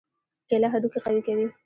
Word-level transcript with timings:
کېله 0.47 0.67
هډوکي 0.73 0.99
قوي 1.05 1.21
کوي. 1.27 1.45